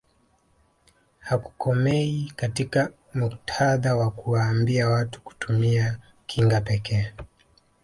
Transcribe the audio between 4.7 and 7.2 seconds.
watu kutumia kinga pekee